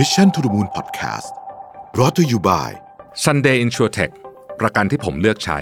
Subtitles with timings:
[0.00, 1.30] Mission to the Moon Podcast
[1.94, 2.68] brought to you by
[3.24, 4.12] Sunday InsurTech
[4.60, 5.58] ประกันที่ผมเลือกใช้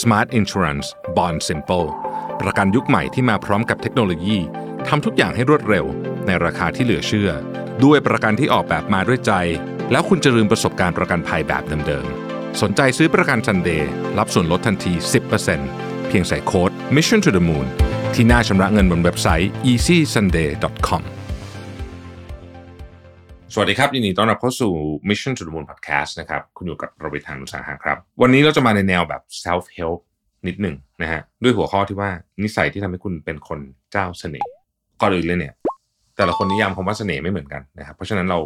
[0.00, 1.86] Smart Insurance Bond Simple
[2.42, 4.38] ประกันยุคใหม่ที่มาพร้อมกับเทคโนโลยี
[4.88, 5.84] ทำทุกอย่างให้รวดเร็ว
[6.26, 7.30] ในราคาที่เหลือเชื่อ
[7.84, 9.32] ด้วยประกันที่ออกแบบมาด้วยใจ
[9.90, 13.82] แล้วคุณจะลืมประสบการณ์ประกันภัยแบบเดิมๆ สนใจซื้อประกัน Sunday
[14.18, 14.92] รับส่วนลดทันที
[15.50, 17.66] 10%เพียงใส่โค้ด Mission to the Moon
[18.14, 21.04] ที่หน้าชำระเงินบนเว็บไซต์ easysunday.com
[23.54, 24.72] สวัสดีครับยินดีต้อนรับเข้าสู่
[25.08, 29.98] Mission to the Moon Podcast นะครับคุณอยู่กับเราไปทางนุสาหะครับ วันนี้เราจะมาในแนวแบบ self help
[30.46, 32.10] นิดหนึ่งนะฮะด้วยหัวข้อที่ว่า
[32.42, 33.58] นิสัยที่ทำให้คุณเป็นคน
[33.92, 34.50] เจ้าเสน่ห์
[35.00, 35.54] ก่อนอื่นเลยเนี่ย
[36.16, 38.38] แต่ละคนนิยามคำว่าเสน่ห์ไม่เหมือนกันนะครับเพราะฉะนั้นเรา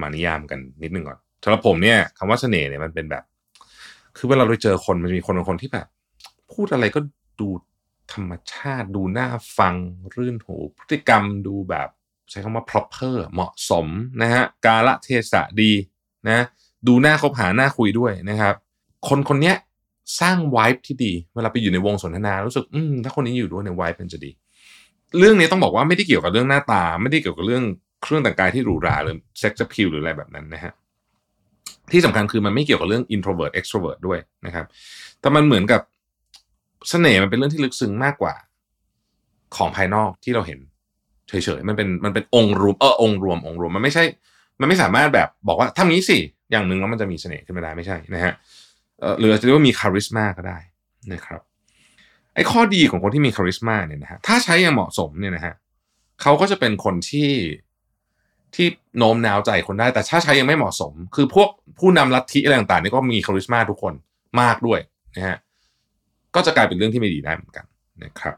[0.00, 3.24] มานิยามกันนิดหนึ่งก่อนสำหรับผมเนี่ยคำว่าเสน่ห์เนี่ยมันเป็นแบบ
[4.16, 5.86] คือเวลาเราเจอคนมันจะมีคนบางคนที่แบบ
[6.52, 7.00] พูดอะไรก็
[7.40, 7.48] ดู
[8.12, 9.74] ธรรมชาติ ดูน่าฟัง
[10.14, 11.88] รื่นหูพฤติกรรมดูแบบ
[12.30, 13.86] ใช้คำว่า proper เหมาะสม
[14.22, 15.72] นะฮะกาละเทศะดี
[16.28, 16.44] นะ
[16.86, 18.54] ดูหน่าคบหาหน่าคุยด้วยนะครับ
[19.08, 19.56] คนคนเนี้ย
[20.20, 24.30] สร้างไวท์ที่ดี เวลาไปอยู่ในวงสนทนารู้สึกอืมถ้าคนนี้อยู่ด้วยในไวท์มันจะดี
[25.18, 27.64] เรื่องนี้ต้องบอกว่าไม่ได้เกี่ยวกับเรื่องหน้าตา ไม่ได้เกี่ยวกับเรื่อง
[28.02, 30.72] เครื่องแต่งกายที่หรูหราหรือเซ็กซ์พิลหรืออะไรแบบนั้นนะฮะ
[31.92, 34.66] ที่สำคัญคือมันไม่เกี่ยวกับเรื่อง introvert extrovert ด้วยนะครับ
[35.20, 35.80] แต่มันเหมือนกับ
[36.88, 38.34] เสน่ห์มันเป็นเรื่องที่ลึกซึ้งมากกว่า
[39.56, 40.60] ของภายนอกที่เราเห็น
[41.30, 44.04] เฉยๆมันเป็นมันเป็นองค์รวมเออองค์รวมองค์รวมมันไม่ใช่
[44.60, 46.18] มันไม่สามารถแบบบอกว่าทำนี้สิ
[46.50, 48.32] อย่างหนึ่งแล้วมันจะมีเสน่ห์ขึ้นมาได้ไม่ใช่นะฮะ
[49.18, 50.58] หรือจะเรียกว่ามีคาริสมาก็ได้
[51.12, 51.40] นะครับ
[52.34, 55.54] ไอ้ข้อดีของคนที่มีคาริสมาเนี่ยนะฮะถ้าใช้อย่างเหมาะสมเนี่ยนะฮะ
[56.22, 57.30] เขาก็จะเป็นคนที่
[58.54, 58.66] ที่
[58.98, 63.94] โน้มน้าวใจคนได้ แต่ถ้าใช้ยังไม่เหมาะสม คือพวกผู้นำลัทธิอะไรต่างๆนี่ก็มีคาริสมาทุกคน
[64.40, 64.80] มากด้วย
[65.16, 65.36] นะฮะ
[66.34, 67.64] ก็จะกลายเป็นเรื่องที่ไม่ดีได้เหมือนกัน
[68.04, 68.36] นะครับ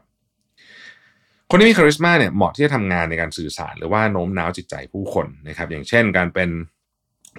[1.55, 6.49] คนที่มีคาริสมาเนี่ยเหมาะที่จะทำงานในการสื่อสาร หรือว่าโน้มน้าวจิตใจผู้คนนะครับ อย่างเช่น การเป็น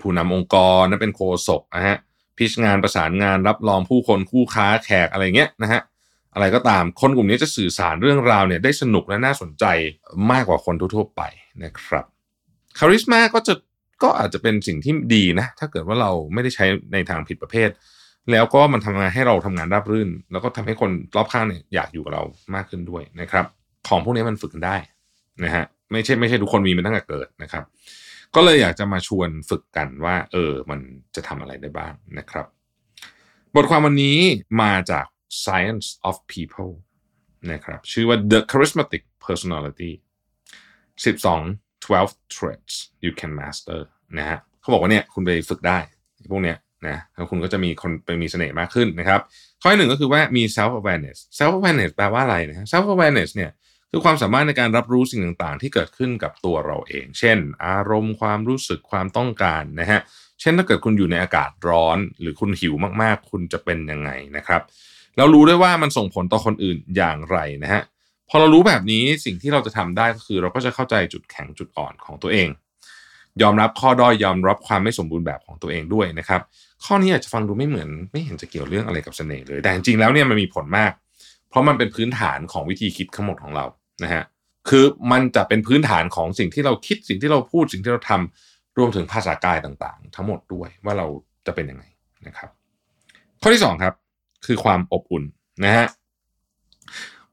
[0.01, 1.97] ผู้นำองค์กรนะเป็นโคศกนะฮะ
[2.39, 5.81] พิชงานประสานงานรับรองผู้คนคู่ค้าแขกอะไรเงี้ยนะฮะ
[6.34, 9.65] อะไรก็ตามคนกลุ่มนี้จะสื่อสารเรื่องราวเนี่ยได้สนุกและน่าสนใจ
[10.31, 11.22] มากกว่าคนทั่วๆไป
[11.65, 12.05] นะครับ
[12.78, 13.55] คาริสมาก็จะ
[14.03, 17.71] ก็อาจจะเป็นสิ่งที่ดีนะ ถ้าเกิดว่าเราไม่ได้ใช้ในทางผิดประเภท
[18.31, 22.22] แล้วก็มันทำงานให้เราทำงานราบรื่น แล้วก็ทำให้คนรอบข้างเนี่ยอยากอยู่กับเรา
[22.55, 23.47] มากขึ้นด้วยนะครับ
[23.89, 24.77] ของพวกนี้มันฝึกกันได้
[25.45, 27.65] นะฮะไม่ใช่ไม่ใช่ทุกคนมีมันตั้งแต่เกิดนะครับ
[28.34, 30.81] ก็เลยอยากจะมาชวนฝึกกันว่า เออมัน
[31.15, 32.47] จะทำอะไรได้บ้างนะครับ
[33.55, 34.19] บทความวันนี้
[34.62, 35.06] มาจาก
[35.44, 36.73] Science of People
[37.53, 39.93] นะครับชื่อว่า The Charismatic Personality
[41.03, 42.75] 12 12 traits
[43.05, 43.81] you can master
[44.19, 45.78] นะฮะเขาบอกว่าเนี่ยคุณไปฝึกได้
[46.33, 46.56] พวกเนี้ย
[46.89, 49.21] นะแล้วคุณก็จะมีคนเป็นมีเสน่ห์มากขึ้นนะครับ
[49.62, 53.50] ข้อหนึ่งก็คือว่ามี self awareness self awareness แปลว่าอะไรนะ self awareness เนี่ย
[53.97, 60.00] คือความสามารถในการรับรู้สิ่งต่างๆ ที่เกิดขึ้นกับตัวเราเอง เช่น อารมณ์ความรู้สึกความต้องการนะฮะ
[60.41, 64.62] เช่นถ้าเกิดคุณอยู่ในอากาศร้อน หรือคุณหิวมากๆ คุณจะเป็นยังไงนะครับ
[65.16, 67.82] แล้วรู้ได้ว่ามันส่งผลต่อคนอื่นอย่างไรนะฮะ
[68.28, 72.49] พอเรารู้แบบนี้สิ่งที่เราจะทำได้ก็คือ เราก็จะเข้าใจจุดแข็งจุดอ่อนของตัวเอง
[73.43, 76.41] ยอมรับข้อด้อยยอมรับความไม่สมบูรณ์แบบของตัวเองด้วยนะครับ
[76.84, 80.93] ข้อนี้อาจจะฟังดูไม่เหมือน ไม่เห็นจะเกี่ยวเรื่องอะไรกับเสน่ห์เลย แต่จริงๆแล้วเนี่ยมันมีผลมาก
[81.49, 83.65] เพราะมันเป็นพื้นฐานของวิธีคิดทั้งหมดของเรา
[84.03, 84.22] นะฮะ
[84.69, 91.06] คือมันจะเป็นพื้นฐานของสิ่งที่เราคิดสิ่งที่เราพูดสิ่งที่เราทำรวมถึงภาษากายต่างๆ ทั้งหมดด้วยว่าเรา
[91.47, 91.84] จะเป็นยังไง
[92.27, 92.50] นะครับ
[93.41, 93.94] ข้อที่สองครับ
[94.47, 95.25] คือความอบอุ่น
[95.65, 95.87] นะฮะ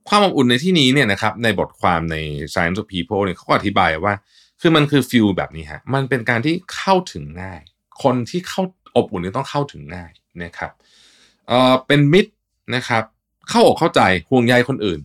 [0.09, 2.17] ความอบอุ่นในที่นี้เนี่ยนะครับในบทความใน
[2.53, 4.13] Science of People เนี่ยเขาก็อธิบายว่า
[4.61, 7.61] คือมันคือฟิลแบบนี้ฮะมันเป็นการที่เข้าถึงง่าย
[8.03, 8.61] คนที่เข้า
[8.95, 10.11] อบอุ่นนี่ต้องเข้าถึงง่าย
[10.43, 10.71] นะครับ
[11.47, 12.31] เอ่อเป็นมิตร
[12.75, 13.03] นะครับ
[13.49, 14.99] เข้าอกเข้าใจห่วงใยคนอื่น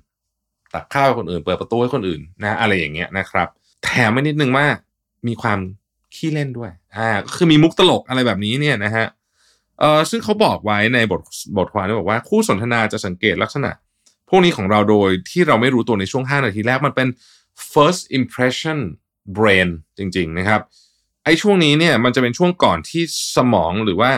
[0.74, 3.48] ตักข้าวให้คนอื่น เปิดประตูให้คนอื่นนะ อะไรอย่างเงี้ยนะครับ
[3.84, 4.66] แถมไม่นิดนึงว่า
[5.28, 5.58] มีความ
[6.14, 9.06] ขี้เล่นด้วยอ่าก็คือมีมุกตลกอะไรแบบนี้เนี่ยนะฮะ
[9.80, 11.20] เอ่อซึ่งเขาบอกไว้ในบท
[11.56, 13.70] บทความที่บอกว่าคู่สนทนาจะสังเกตลักษณะ
[14.28, 17.08] พวกนี้ของเราโดยที่เราไม่รู้ตัวในช่วง 5 นาทีแรกมันเป็น
[17.72, 18.78] first impression
[19.36, 19.68] brain
[19.98, 20.60] จริง ๆ นะครับ
[21.24, 23.02] ไอ้ช่วงนี้เนี่ยมันจะเป็นช่วงก่อนที่
[23.36, 24.10] สมองหรือว่า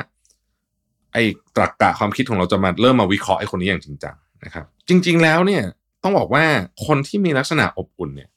[1.12, 1.22] ไอ้
[1.56, 4.14] ตรรกะความคิดของเราจะมาเริ่มมาวิเคราะห์ไอ้คนนี้อย่างจริงจัง
[4.44, 5.62] นะครับ จริง ๆ แล้วเนี่ย
[6.02, 6.44] ต้องบอกว่า
[6.86, 8.28] คนที่มีลักษณะอบอุ่นเนี่ย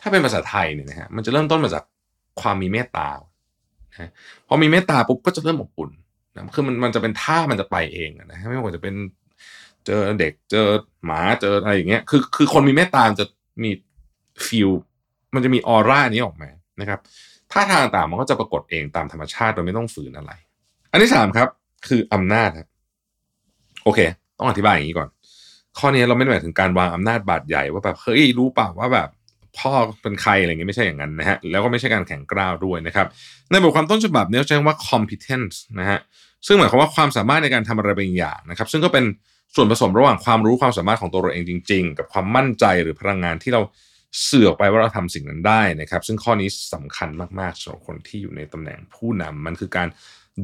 [0.00, 1.84] ถ้าเป็นภาษาไทยเนี่ยนะฮะมันจะเริ่มต้นมาจาก
[2.40, 3.08] ความมีเมตตา
[3.92, 4.10] นะ
[4.48, 5.90] พอมีเมตตาปุ๊บก็จะเริ่มอบอุ่น
[6.34, 8.94] นะคือมันมันจะเป็นท่ามันจะไปเองนะไม่ว่าจะเป็น
[9.86, 10.66] เจอเด็กเจอ
[11.06, 13.26] หมาเจออะไรอย่างเงี้ยคือคือคนมีเมตตาจะ
[13.62, 13.70] มี
[14.46, 14.70] ฟิล
[15.34, 17.00] มันจะมีออร่านี้ออกมานะครับ
[17.52, 20.32] ท่าทางต่างมันก็จะปรากฏเองตามธรรมชาติโดยไม่ต้องฝืนอะไร
[20.90, 21.48] อันที่สามครับ
[21.88, 22.68] คืออำนาจครับ
[23.84, 24.00] โอเค
[24.38, 25.08] ต้องอธิบายอย่างนี้ก่อน
[25.78, 29.08] ข้อนี้เราไม่ได้หมายถึงการวางอำนาจบาดใหญ่ว่าแบบเฮ้ยรู้เปล่าว่าแบบ
[29.58, 33.06] พ่อเป็นใครอะไรเงี้ยไม่ใช่อย่างนั้นนะฮะแล้วก็ไม่ใช่การแข่งกล้าวด้วยนะครับ
[33.50, 35.98] ในบทความต้นฉบับเนี่ยใช้คำว่า competence นะฮะ
[36.46, 39.04] ซึ่งหมายความว่าความสามารถในการทำอะไรบางอย่างนะครับซึ่งก็เป็น
[39.54, 43.62] ส่วนผสมระหว่างความรู้ความสามารถของตัวเราเองจริง ๆ กับความมั่นใจหรือพลังงานที่เรา
[44.24, 47.08] เสื่อออกไปว่าเราทำสิ่งนั้นได้นะครับ ซึ่งข้อนี้สำคัญ
[47.40, 49.88] มากๆสำหรับคนที่อยู่ในตำแหน่งผู้นำมันคือการ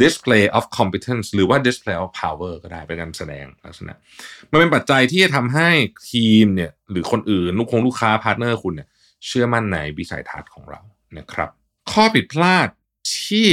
[0.03, 3.95] display of competence หรือว่า display of power ก็ได้เป็นการแสดงลักษณะ
[4.51, 5.71] มันเป็นปัจจัยที่จะทำให้
[6.11, 8.89] ทีมเนี่ยหรือคนอื่น ลูกคงลูกค้าพาร์ทเนอร์คุณเนี่ย
[9.27, 10.81] เชื่อมั่นในวิสัยทัศน์ของเรา
[11.19, 11.51] นะครับ
[11.93, 12.69] ข้อผิดพลาด
[13.23, 13.49] ที่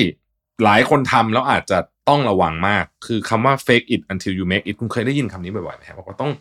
[0.64, 6.32] หลายคนทำแล้วอาจจะต้องระวังมาก คือคำว่า fake it until you make it คุณเคยได้ยินคำนี้บ่อยๆไหมครับบอกว่าต้อง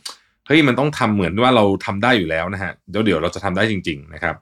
[0.46, 4.34] เฮ้ยมันต้องทำเหมือนว่าเราทำได้อยู่แล้วนะฮะเดี๋ยวเดี๋ยวเราจะทำได้จริง ๆ นะครับ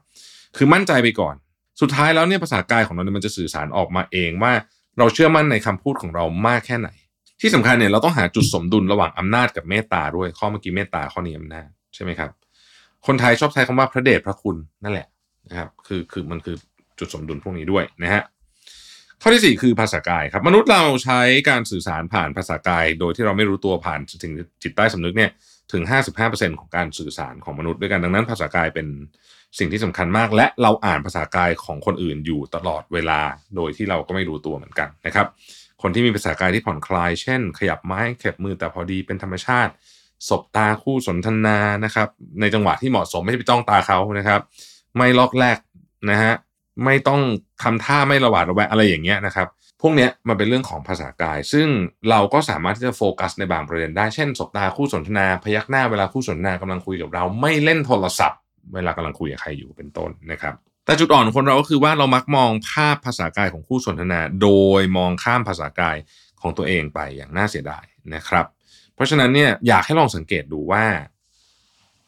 [0.57, 1.35] คือมั่นใจไปก่อน
[1.81, 4.53] สุดท้ายแล้วเนี่ยภาษากายของเราเนี่ยมันจะสื่อสารออกมาเองว่า
[4.99, 6.89] เราเชื่อมั่นในคำพูดของเรามากแค่ไหน
[7.41, 12.29] ที่สำคัญเนี่ยเราต้องหาจุดสมดุลระหว่างอำนาจกับเมตตาด้วยข้อเมื่อกี้เมตตาข้อนี้อำนาจใช่ไหมครับ
[13.07, 15.07] คนไทยชอบใช้คำว่าพระเดชพระคุณนั่นแหละ
[15.49, 16.55] นะครับคือคือมันคือ
[16.99, 18.23] จุดสมดุลพวกนี้ด้วยนะฮะ
[19.21, 21.19] ข้อที่ 4 คือภาษากายครับ มนุษย์เราใช้
[21.49, 24.33] การสื่อสารผ่านภาษากาย โดยที่เราไม่รู้ตัวผ่านถึง
[24.63, 25.31] จิตใต้สำนึกเนี่ย
[25.71, 25.83] ถึง
[26.21, 28.87] 55%ของการสื่อสารของมนุษย์ด้วยกันดังนั้นภาษากายเป็น
[29.57, 33.19] สิ่งที่สำคัญมาก และเราอ่านภาษากายของคนอื่นอยู่ตลอดเวลา
[33.55, 35.27] โดยที่เราก็ไม่รู้ตัวเหมือนกันนะครับ
[35.81, 39.71] คนที่มีภาษากายที่ผ่อนคลาย เช่น ขยับไม้ขยับมือแต่พอดีเป็นธรรมชาติ
[40.29, 42.07] สบตาคู่สนทนานะครับ
[42.41, 44.41] ในจังหวะที่เหมาะสมไม่ใช่ไปจ้องตาเขานะครับ
[44.97, 45.57] ไม่ลอกแรก
[46.09, 46.33] นะฮะ
[46.85, 47.21] ไม่ต้อง
[47.63, 49.47] ทำท่าไม่ระหวาดระแวงอะไรอย่างเงี้ยนะครับ
[49.81, 51.67] พวกเนี้ยมันเป็นเรื่องของภาษากาย ซึ่ง
[52.09, 58.39] เราก็สามารถที่จะโฟกัสในบางประเด็นได้ เช่น สบตาคู่สนทนา พยักหน้าเวลาคู่สนทนากำลังคุยกับเรา ไม่เล่นโทรศัพท์
[58.73, 60.55] เวลากำลังคุยกับใครอยู่เป็นต้นนะครับ
[60.85, 64.49] แต่จุดอ่อนของคนเราก็คือว่าเรามักมองภาพภาษากายของคู่สนทนา โด
[64.79, 65.97] ยมองข้ามภาษากาย
[66.41, 67.85] ของตัวเองไปอย่างน่าเสียดาย
[68.15, 68.45] นะครับ
[68.95, 70.85] เพราะฉะนั้นเนี่ยอยากให้ลองสังเกตดูว่า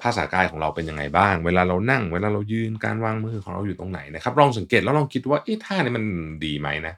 [0.02, 6.06] ภาษากายของเราเป็นยังไงบ้าง เวลาเรานั่ง เวลาเรายืนการวางมือของเราอยู่ตรงไหนนะครับ ลองสังเกตแล้วลองคิดว่าเอ๊ะท่านี้มัน
[6.46, 6.96] ดีไหมนะ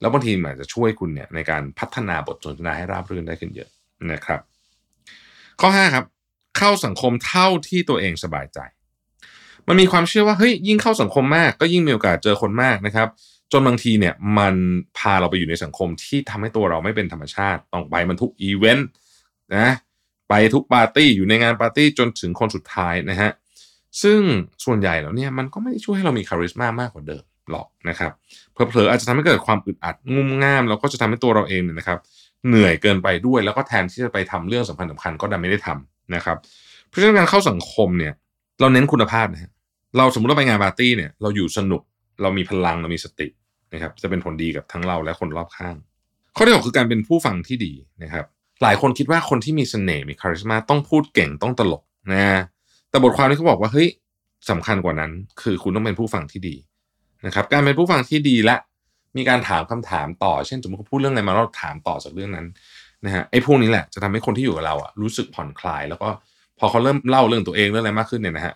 [0.00, 3.68] แล้วบางทีมันอาจจะช่วยคุณเนี่ยในการพัฒนาบทสนทนาให้ราบรื่นได้ขึ้นเยอะ
[4.12, 4.40] นะครับ
[5.60, 6.04] ข้อ 5 ครับ
[6.58, 8.58] เข้าสังคมเท่าที่ตัวเองสบายใจ
[9.68, 13.08] มันมีความเชื่อว่าเฮ้ยยิ่งเข้าสังคมมาก ก็ยิ่งมีโอกาสเจอคนมากนะครับ
[13.52, 14.54] จนบางทีเนี่ยมัน
[14.98, 18.88] พาเราไปอยู่ในสังคมที่ทำให้ตัวเราไม่เป็นธรรมชาติต้องไปมันทุกอีเวนต์
[19.56, 19.68] นะ
[20.28, 23.30] ไปทุกปาร์ตี้อยู่ในงานปาร์ตี้จนถึงคนสุดท้ายนะฮะ
[24.02, 24.20] ซึ่ง
[24.64, 28.12] ส่วนใหญ่แล้วเนี่ยมันก็ไม่ได้ช่วยให้เรามี charisma มากกว่าเดิมหรอกนะครับ
[28.52, 31.98] เผลอๆอาจจะทำให้เกิดความอึดอัดงุ่มง่ามแล้วก็จะทำให้ตัวเราเองเนี่ยนะครับ
[32.48, 36.36] เหนื่อยเกินไปด้วย แล้วก็แทนที่จะไปทำเรื่องสำคัญสำคัญก็ดันไม่ได้ทำนะครับ
[36.88, 38.12] เพราะฉะนั้นการเข้าสังคมเนี่ย
[38.60, 39.50] เราเน้นคุณภาพนะฮะ
[39.96, 41.82] เราสมมติเราไปงานปาร์ตี้เนี่ยเราอยู่สนุก
[42.22, 43.28] เรามีพลังเรามีสติ
[43.72, 45.76] นะครับ จะเป็นผลดีกับทั้งเราและคนรอบข้าง
[46.36, 48.24] ข้อที่หกคือการเป็นผู้ฟังที่ดีนะครับ
[48.62, 51.82] หลายคนคิดว่าคนที่มีเสน่ห์มีคาริสมาต้องพูดเก่งต้องตลก
[52.12, 52.40] นะ
[52.90, 53.88] แต่บทความนี้เขาบอกว่าเฮ้ย
[54.50, 55.10] สำคัญกว่านั้น
[55.42, 56.56] คือคุณต้องเป็นผู้ฟังที่ดี
[57.26, 58.56] นะครับ การเป็นผู้ฟังที่ดีและ
[59.16, 62.46] มีการถามคำถามต่อ เช่นสมมติเขาพูดเรื่องอะไรมาเราถามต่อจากเรื่องนั้น
[63.04, 66.08] นะฮะไอ้พวกนี้แหละจะทำให้คนที่อยู่กับเราอะรู้สึกผ่อนคลาย แล้วก็
[66.58, 68.54] พอเขาเริ่มเล่าเรื่องตัวเองเรื่องอะไรมากขึ้นเนี่ยนะฮะ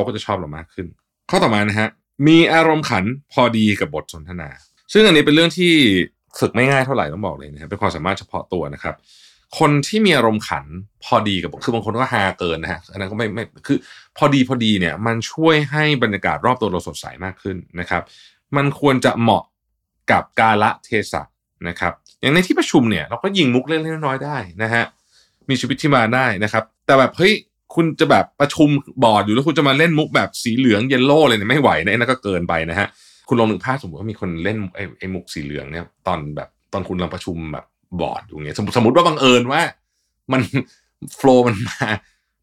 [0.00, 0.86] เขาก็จะชอบเรามากขึ้น
[1.30, 1.88] ข้อต่อมานะฮะ
[2.26, 4.48] มีอารมณ์ขันพอดีกับบทสนทนา
[4.92, 5.72] ซึ่งอันนี้เป็นเรื่องที่
[6.38, 8.94] ฝึกไม่ง่ายเท่าไหร่ต้องบอกเลยนะครับเป็นความสามารถเฉพาะตัวนะครับ
[9.58, 10.64] คนที่มีอารมณ์ขัน
[11.04, 13.78] พอดีกับบทคือบางคนก็ฮาเกินนะฮะอันนั้นก็ไม่ไม่คือ
[14.16, 18.02] พอดีพอดีเนี่ย มันช่วยให้บรรยากาศรอบตัวเราสดใสมากขึ้นนะครับ
[18.56, 19.44] มันควรจะเหมาะ
[20.10, 21.22] กับกาละเทศะ
[21.68, 24.84] นะครับ อย่างในที่ประชุมเนี่ยเราก็ยิงมุกเล็กๆน้อยๆได้นะฮะ
[25.48, 27.32] มีชีวิตที่มาได้นะครับ แต่แบบเฮ้ย
[27.74, 28.68] คุณจะแบบประชุม
[29.04, 32.88] บอร์ดอยู่แล้วคุณจะมาเล่นมุกแบบสีเหลืองเยลโล่เลยเนี่ยไม่ไหวนะนั่นก็เกินไปนะฮะ
[33.28, 37.64] คุณลองนึกภาพสมมติว่ามีคนเล่นไอ้ไอ้มุกสีเหลืองเนี่ยตอนแบบตอนคุณกำลังประชุมแบบ
[38.00, 39.62] บอร์ดอยู่เงี้ยสมมติสมมติว่าบังเอิญว่า
[40.32, 40.42] มัน
[41.16, 41.86] โฟล์มันมา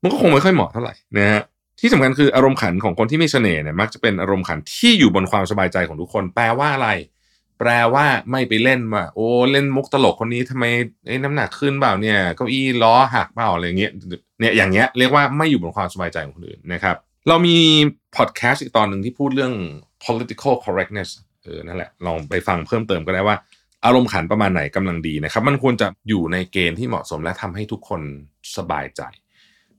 [0.02, 1.42] มันก็คงไม่ค่อยเหมาะเท่าไหร่นะฮะ
[1.80, 6.90] ที่สำคัญคืออารมณ์ขันของคนที่มีเสน่ห์เนี่ยมักจะเป็นอารมณ์ขันที่อยู่บนความสบายใจของทุกคน แปลว่าอะไร
[7.60, 10.66] แปลว่าไม่ไปเล่นว่าโอ้เล่นมุกตลกคนนี้ทำไม
[11.08, 13.92] ไอ้น้ำหนักขึ้นเปล่าเนี่ยเก้าอี้ล้อหักเปล่าอะไรเงี้ย
[14.40, 16.96] เนี่ยอย่างเงี้ยเรียกว่าไม่อยู่บนความสบายใจของคนอื่นนะครับ
[17.28, 17.58] เรามี
[18.18, 19.54] พอดแคสต์อีกตอนหนึ่งที่พูดเรื่อง
[20.06, 21.10] political correctness
[21.44, 23.38] เออนั่นแหละลองไปฟังเพิ่มเติมก็ได้ว่า
[23.86, 28.02] อารมณ์ขันประมาณไหนกำลังดีนะครับ มันควรจะอยู่ในเกณฑ์ที่เหมาะสมและทำให้ทุกคน
[28.58, 29.02] สบายใจ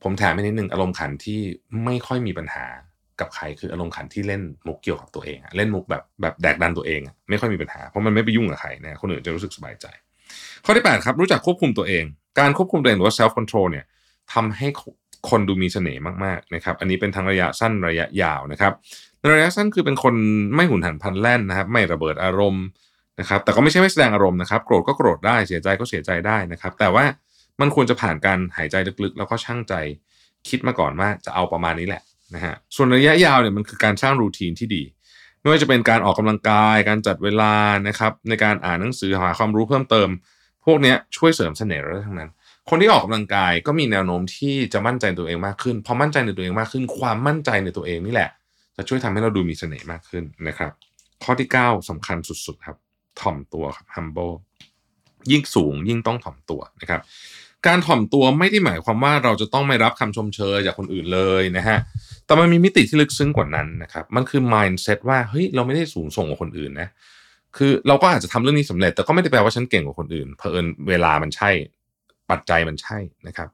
[0.03, 1.41] ผมแถมให้นิดนึงอารมณ์ขันที่
[1.85, 2.67] ไม่ค่อยมีปัญหา
[3.21, 9.87] กับใครคืออารมณ์ขันที่เล่นมุกเกี่ยวกับตัวเองเล่นมุกแบบแบบแดกดันตัวเองไม่ค่อยมีปัญหาเพราะมันไม่ไปยุ่งกับใครนะคนอื่นจะรู้สึกสบายใจ
[10.65, 12.05] ข้อที่8ครับรู้จักควบคุมตัวเอง
[12.39, 13.85] การควบคุมตัวเองหรือว่า self control เนี่ย
[14.33, 14.69] ทำให้
[15.31, 18.73] คนดูมีเสน่ห์มากๆนะครับอันนี้เป็นทั้งระยะสั้นระยะยาวนะครับ
[19.35, 20.15] ระยะสั้นคือเป็นคน
[20.55, 22.65] ไม่หุนหันพลันแล่นนะครับ ไม่ระเบิดอารมณ์
[23.21, 27.05] นะครับแต่ก็ไม่ใช่ไม่แสดงอารมณ์นะครับโกรธก็โกรธได้เสียใจก็เสียใจได้นะครับ แต่ว่า
[27.61, 29.75] มันควรจะผ่านการหายใจลึกๆ แล้วก็ช่างใจ
[30.49, 32.03] คิดมาก่อนว่าจะเอาประมาณนี้แหละ
[32.35, 34.83] นะฮะส่วนระยะยาวเนี่ยมันคือการสร้างรูทีนที่ดี
[35.41, 37.55] ไม่ว่าจะเป็นการออกกำลังกาย การจัดเวลา
[37.89, 40.09] นะครับในการอ่านหนังสือหาความรู้เพิ่มเติม
[40.65, 42.31] พวกนี้ช่วยเสริมเสน่ห์เราทั้งนั้น
[42.69, 48.31] คนที่ออกกำลังกายก็มีแนวโน้มที่จะมั่นใจในตัวเองมากขึ้นพอมั่นใจในตัวเองมากขึ้น ความมั่นใจในตัวเองนี่แหละ
[48.77, 50.73] จะช่วยทำให้เราดูมีเสน่ห์มากขึ้นนะครับ
[51.23, 52.77] ข้อที่ 9สำคัญสุดๆครับ
[53.21, 54.35] ถ่อมตัวครับ humble
[55.31, 57.01] ยิ่งสูงยิ่งต้องถ่อมตัวนะครับ
[57.67, 61.79] การถ่อมตัวไม่ได้หมายความว่าเราจะต้องไม่รับคำชมเชยจากคนอื่นเลยนะฮะ
[62.27, 66.89] แต่มันมีมิติที่ลึกซึ้งกว่านั้นนะครับมันคือ mindset ว่าเฮ้ยเราไม่ได้สูงส่งกว่าคนอื่นนะ
[67.57, 71.51] คือเราก็อาจจะทำเรื่องนี้สำเร็จ แต่ก็ไม่ได้แปลว่าฉันเก่งกว่าคนอื่นเพอเอิญเวลามันใช่
[72.31, 73.49] ปัจจัยมันใช่นะครับ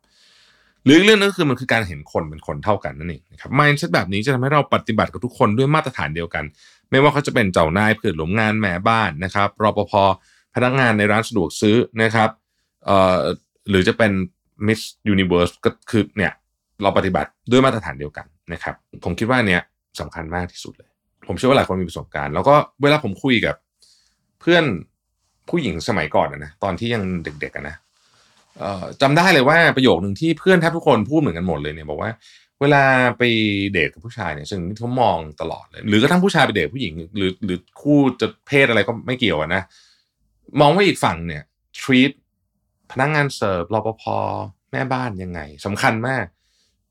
[0.84, 6.44] หรืออีกเรื่องนึงคือมันคือการเห็นคนเป็นคนเท่ากันนั่นเองนะครับ mindset แบบนี้จะทำให้เราปฏิบัติกับทุกคนด้วยมาตรฐานเดียวกัน
[6.90, 9.92] ไม่ว่าเขาจะเป็นเจ้านายเพื่อนร่วมงานแม่บ้านนะครับรปภ
[10.54, 12.30] พนักงานในร้านสะดวกซื้อนะครับ
[12.86, 13.18] เอ่อ
[13.68, 14.12] หรือจะเป็น
[14.66, 14.80] Miss
[15.14, 16.32] Universe ก็คือเนี่ย
[16.82, 19.62] เราปฏิบัติด้วยมาตรฐานเดียวกันนะครับ ผมคิดว่าเนี้ย
[20.00, 20.90] สำคัญมากที่สุดเลย
[21.28, 23.56] ผมเชื่อว่าหลายคนมีประสบการณ์ แล้วก็เวลาผมคุยกับ
[24.40, 24.64] เพื่อน
[25.48, 27.76] ผู้หญิงสมัยก่อนนะตอนที่ยังเด็กๆนะ
[29.02, 32.10] จำได้เลยว่าประโยคหนึ่งที่เพื่อนแทบทุกคนพูดเหมือนกันหมดเลยเนี่ยบอกว่า
[32.60, 32.82] เวลา
[33.18, 33.22] ไป
[33.72, 39.62] เดทกับผู้ชายเนี่ยซึ่งที่เขามองตลอดเลย หรือกระทั่งผู้ชายไปเดทผู้หญิง หรือหรือคู่จะเพศอะไรก็ไม่เกี่ยวนะ
[40.60, 41.42] มองว่าอีกฝั่งเนี่ย
[41.80, 42.12] treat
[42.94, 44.04] พนักงานเสิร์ฟรปภ
[44.72, 46.24] แม่บ้านยังไงสำคัญมาก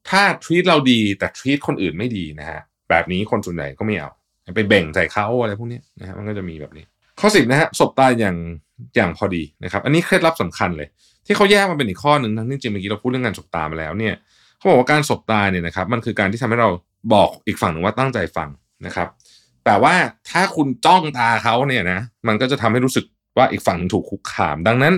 [0.10, 4.12] ถ้า treat เราดีแต่ treat คนอื่นไม่ดีนะฮะแบบนี้คนส่วนใหญ่ก็ไม่เอา
[4.56, 6.86] ไปเบ่งใส่เขาอะไรพวกนี้นะฮะมันก็จะมีแบบนี้
[7.20, 8.38] ข้อสิบนะฮะสบตาอย่าง
[8.96, 10.88] อย่างพอดีนะครับ อันนี้เคล็ดลับสำคัญเลย
[11.26, 14.14] ที่เขาแยกมาเป็นอีกข้อหนึ่งทั้งที่จริงเมื่อกี้เราพูดเรื่องการสบตามาแล้วเนี่ย
[14.58, 16.70] เขาบอกว่าการสบตาเนี่ยนะครับ มันคือการที่ทำให้เรา
[17.14, 18.50] บอกอีกฝั่งหนึ่งว่าตั้งใจฟัง
[18.86, 19.08] นะครับ
[19.66, 19.96] แต่ว่า
[20.30, 23.06] ถ้าคุณจ้องตาเขาเนี่ยนะมันก็จะทำให้รู้สึก
[23.38, 24.94] ว่าอีกฝั่งถูกคุกคาม ดังนั้น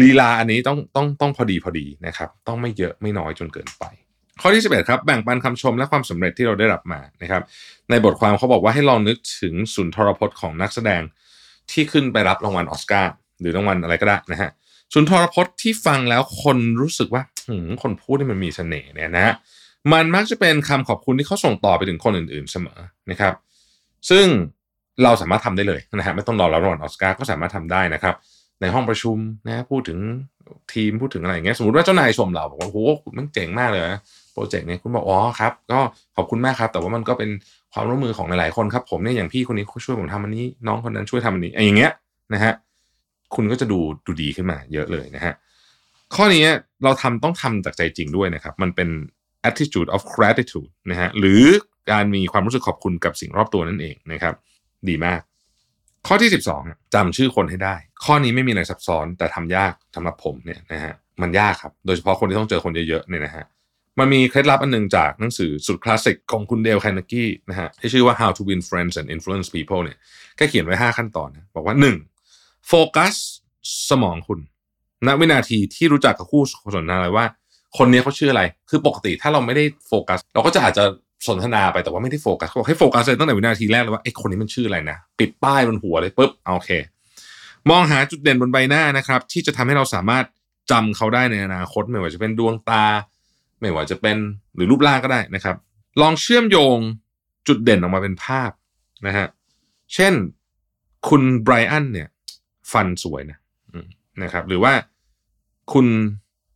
[0.00, 3.84] ลีลาอันนี้ต้องต้องต้องพอดีพอดีนะครับ ต้องไม่เยอะไม่น้อยจนเกินไป
[4.40, 7.42] ข้อที่11ครับแบ่งปันคำชมและความสำเร็จที่เราได้รับมานะครับ
[7.90, 11.02] ในบทความเขาบอกว่าให้ลองนึกถึงสุนทรพจน์ของนักแสดง
[11.70, 14.50] ที่ขึ้นไปรับรางวัลออสการ์หรือรางวัลอะไรก็ได้นะฮะ
[14.94, 19.34] สุนทรพจน์ที่ฟังแล้วคนรู้สึกว่าหืมคนพูดที่มันมีเสน่ห์เนี่ยนะฮะ
[19.92, 22.78] มันมักจะเป็นคำขอบคุณที่เขาส่งต่อไปถึงคนอื่น ๆเสมอ
[23.10, 23.34] นะครับ
[24.10, 24.26] ซึ่ง
[25.02, 28.14] เราสามารถทำได้เลยนะฮะไม่ต้องรอรับรางวัลออสการ์ก็สามารถทำได้นะครับ
[28.60, 29.98] ในห้องประชุมนะพูดถึง
[30.72, 32.78] ทีมพูดถึงอะไรอย่างเงี้ยสมมติว่าเจ้านายชมเราบอกว่าโอ้โห
[33.16, 34.00] มันเจ๋งมากเลยนะ
[34.32, 35.80] โปรเจกต์เนี้ยคุณบอกอ๋อครับก็
[36.16, 37.30] ขอบคุณมากครับ แต่ว่ามันก็เป็น
[37.72, 41.92] ความร่วมมือของหลายๆคนครับ ผมเนี่ยอย่างพี่คนนี้ช่วยผมทำอันนี้ น้องคนนั้นช่วยทำอันนี้ไอ้อย่างเงี้ย
[42.34, 42.52] นะฮะ
[43.34, 45.34] คุณก็จะดูดูดีขึ้นมาเยอะเลยนะฮะ
[46.14, 46.44] ข้อนี้
[46.84, 48.88] เราทำต้องทำจากใจจริงด้วยนะครับ มันเป็น
[49.48, 51.42] attitude of gratitude นะฮะหรือ
[51.90, 54.34] การมีความรู้สึกขอบคุณกับสิ่งรอบตัวนั่นเองนะครับ
[54.88, 55.20] ดีมาก
[56.06, 63.44] ข้อที่ 12จำชื่อคนให้ได้ ข้อนี้ไม่มีอะไรซับซ้อนแต่ทำยากสำหรับผมเนี่ยนะฮะมันยากครับ โดยเฉพาะคนที่ต้องเจอคนเยอะๆเนี่ยนะฮะ
[63.98, 69.98] มันมีเคล็ดลับอันหนึ่งจากหนังสือสุดคลาสสิกของคุณเดลแคนนกี้นะฮะที่ชื่อว่า How to Win Friends and Influence People เนี่ย
[70.36, 71.74] แกเขียนไว้ 5 ขั้นตอนนะบอกว่า
[72.20, 72.68] 1.
[72.68, 73.14] โฟกัส
[73.90, 74.40] สมองคุณ
[75.06, 76.42] ณวินาทีที่รู้จักกับคู่
[76.76, 77.26] สนทนาเลยว่า
[77.78, 80.84] คนนี้เขาชื่ออะไร คือปกติถ้าเราไม่ได้โฟกัส เราก็จะอาจจะ
[81.26, 86.70] สนทนาไปแต่ว่าไม่ได้โฟกัสเขาบอกให้โฟกัสเลยตั้งแต่วินาทีแรกเลยว่าไอ้คนนี้มันชื่ออะไรนะปิดป้ายบนหัวเลยปุ๊บโอเค
[87.70, 90.24] มองหาจุดเด่นบนใบหน้านะครับ ที่จะทำให้เราสามารถ
[90.70, 92.84] จำเขาได้ในอนาคตไม่ว่าจะเป็นดวงตา
[93.60, 94.16] ไม่ว่าจะเป็น
[94.54, 95.56] หรือรูปร่างก็ได้นะครับ
[96.00, 96.78] ลองเชื่อมโยง
[97.48, 98.50] จุดเด่นออกมาเป็นภาพ
[99.06, 99.26] นะฮะ
[99.94, 100.14] เช่น
[101.08, 102.08] คุณไบรอันเนี่ย
[102.72, 103.38] ฟันสวยนะ
[104.22, 104.72] นะครับ หรือว่า
[105.72, 105.86] คุณ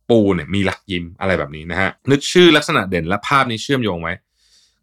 [0.09, 4.13] ปูเนี่ยมีหลักยิ้มอะไรแบบนี้นะฮะนึกชื่อลักษณะเด่นและภาพนี้เชื่อมโยงไว้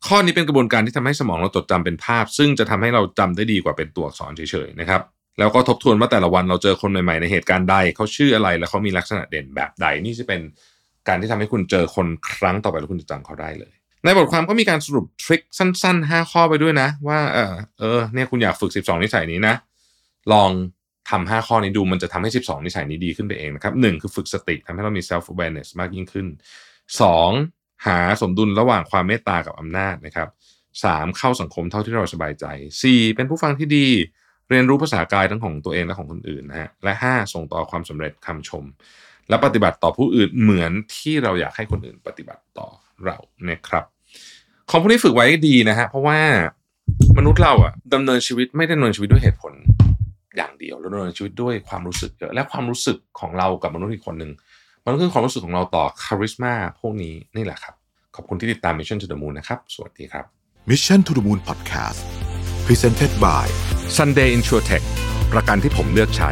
[0.07, 5.01] ข้อนี้เป็นกระบวนการที่ทำให้สมองเราจดจำเป็นภาพ ซึ่งจะทำให้เราจำได้ดีกว่าเป็นตัวอักษรเฉยๆนะครับ
[5.39, 10.41] แล้วก็ทบทวนว่าแต่ละวันเราเจอคนใหม่ๆในเหตุการณ์ใดเขาชื่ออะไรและเขามีลักษณะเด่นแบบใดนี่จะเป็น
[11.09, 13.73] การที่ทำให้คุณเจอคนครั้งต่อไปแล้วคุณจะจำเขาได้เลย
[14.05, 19.55] ในบทความก็มีการสรุปทริคสั้น ๆ 5 ข้อไปด้วยนะ ว่าเออเออเนี่ยคุณอยากฝึก 12 นิสัยนี้นะ
[20.33, 20.51] ลอง
[21.11, 26.27] ทำ5ข้อนี้ดูมันจะทำให้ 12 นิสัยนี้ดีขึ้นไปเองนะครับหนึ่งคือฝึกสติทำให้เรามี self awareness มากยิ่งขึ้น
[26.99, 27.58] 2.
[27.87, 30.29] หาสมดุลระหว่างความเมตตากับอำนาจนะครับ
[30.85, 32.45] สามเข้าสังคมเท่าที่เราสบายใจ
[32.83, 33.15] 4.
[33.17, 33.87] เป็นผู้ฟังที่ดี
[34.51, 37.33] เรียนรู้ภาษากายทั้งของตัวเองและของคนอื่นนะฮะและ 5.
[37.33, 38.65] ส่งต่อความสำเร็จคำชม
[39.29, 42.69] และปฏิบัติต่อผู้อื่นเหมือนที่เราอยากให้คนอื่นปฏิบัติต่อ
[43.05, 43.17] เรา
[43.51, 43.85] นะครับ
[44.71, 46.19] ของพวกนี้ฝึกไว้ดีนะฮะเพราะว่า
[47.19, 49.53] มนุษย์เราอะดำเนินชีวิตไม่ได้ดำเนินชีวิตด้วยเหตุผล
[50.37, 54.31] อย่างเดียวเราดำเนินชีวิตด้วยความรู้สึกเยอะและความรู้สึกของเรากับมนุษย์อีกคนหนึ่ง
[54.93, 57.75] มันคือความรู้สึกของเราต่อคาริสมาพวกนี้นี่แหละครับ
[58.17, 60.25] ขอบคุณที่ติดตาม Mission to the Moon นะครับ สวัสดีครับ
[60.71, 62.01] Mission to the Moon Podcast
[62.67, 63.47] Presented by
[63.97, 64.85] Sunday Insurtech
[65.33, 66.31] ประกันที่ผมเลือกใช้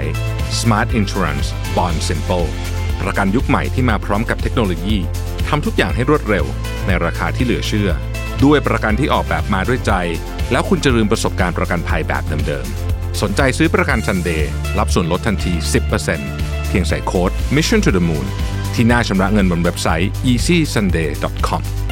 [0.61, 1.47] Smart Insurance
[1.77, 2.47] Bond Simple
[3.03, 4.97] ประกันยุคใหม่ที่มาพร้อมกับเทคโนโลยี
[5.49, 6.45] ทำทุกอย่างให้รวดเร็ว
[6.87, 7.91] ในราคาที่เหลือเชื่อ
[8.45, 9.93] ด้วยประกันที่ออกแบบมาด้วยใจ
[10.53, 18.27] แล้วคุณจะลืมประสบการณ์ประกันภัยแบบเดิมๆสนใจซื้อประกันซันเดย์รับส่วนลดทันที 10% พียงใส่โค้ด mission to the moon
[18.75, 21.86] ที่หน้าชำระเงินบนเว็บไซต์ easysunday.com